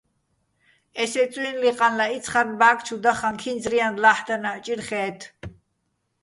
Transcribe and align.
ესე 1.03 1.23
წუ́ჲნლი 1.33 1.71
ყანლა, 1.77 2.05
იცხარნ 2.17 2.49
ბა́კ 2.59 2.77
ჩუ 2.85 2.95
დახაჼ, 3.03 3.29
ქინძ-რიანდ 3.41 3.97
ლა́ჰ̦დანაჸ 4.03 4.59
ჭირხე́თ. 4.65 5.19